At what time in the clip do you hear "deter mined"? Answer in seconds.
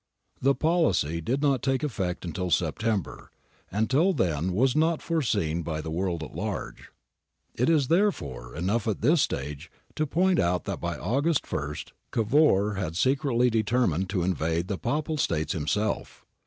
13.51-14.09